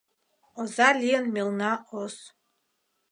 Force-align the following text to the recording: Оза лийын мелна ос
Оза 0.59 0.89
лийын 1.01 1.25
мелна 1.35 1.71
ос 2.01 2.15